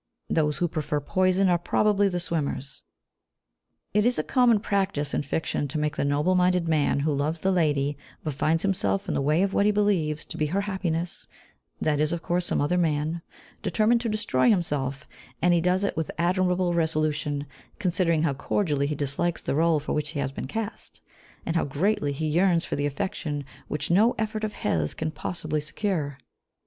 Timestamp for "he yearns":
22.11-22.65